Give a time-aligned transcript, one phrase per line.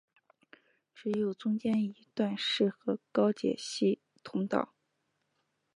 [0.95, 4.73] 只有中间一段适合高解析通道。